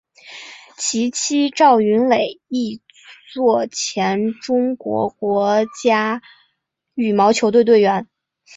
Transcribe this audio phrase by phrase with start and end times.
[0.79, 2.81] 其妻赵芸蕾亦
[3.35, 6.23] 为前中国国家
[6.95, 8.07] 羽毛球队队员。